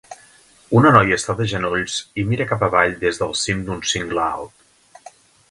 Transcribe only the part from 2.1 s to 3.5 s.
i mira cap avall des del